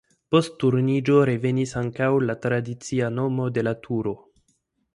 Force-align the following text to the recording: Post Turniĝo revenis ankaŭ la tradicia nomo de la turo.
Post 0.35 0.53
Turniĝo 0.61 1.17
revenis 1.31 1.75
ankaŭ 1.83 2.09
la 2.31 2.37
tradicia 2.47 3.13
nomo 3.21 3.49
de 3.59 3.69
la 3.69 3.75
turo. 3.87 4.19